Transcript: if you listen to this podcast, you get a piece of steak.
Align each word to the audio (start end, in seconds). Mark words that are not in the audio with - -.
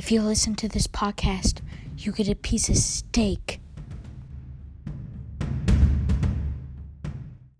if 0.00 0.10
you 0.10 0.22
listen 0.22 0.54
to 0.54 0.66
this 0.66 0.86
podcast, 0.86 1.60
you 1.98 2.10
get 2.10 2.26
a 2.26 2.34
piece 2.34 2.70
of 2.70 2.76
steak. 2.78 3.59